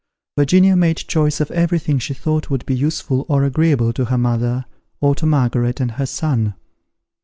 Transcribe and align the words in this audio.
Virginia 0.35 0.75
made 0.75 0.97
choice 0.97 1.39
of 1.39 1.51
everything 1.51 1.99
she 1.99 2.15
thought 2.15 2.49
would 2.49 2.65
be 2.65 2.73
useful 2.73 3.23
or 3.29 3.43
agreeable 3.43 3.93
to 3.93 4.05
her 4.05 4.17
mother, 4.17 4.65
or 4.99 5.13
to 5.13 5.27
Margaret 5.27 5.79
and 5.79 5.91
her 5.91 6.07
son. 6.07 6.55